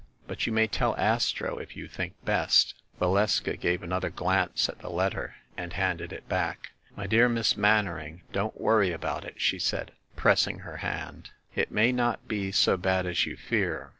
But 0.25 0.47
you 0.47 0.51
may 0.51 0.65
tell 0.65 0.97
Astro, 0.97 1.59
if 1.59 1.77
you 1.77 1.87
think 1.87 2.15
best." 2.25 2.73
Valeska 2.99 3.55
gave 3.59 3.83
another 3.83 4.09
glance 4.09 4.67
at 4.67 4.79
the 4.79 4.89
letter 4.89 5.35
and 5.55 5.73
handed 5.73 6.11
it 6.11 6.27
back. 6.27 6.71
"My 6.95 7.05
dear 7.05 7.29
Miss 7.29 7.55
Mannering, 7.55 8.23
don't 8.33 8.59
worry 8.59 8.91
about 8.91 9.25
it," 9.25 9.39
she 9.39 9.59
said, 9.59 9.91
pressing 10.15 10.61
her 10.65 10.77
hand. 10.77 11.29
"It 11.53 11.69
may 11.71 11.91
not 11.91 12.27
be 12.27 12.51
so 12.51 12.77
bad 12.77 13.05
as 13.05 13.27
you 13.27 13.37
fear. 13.37 13.89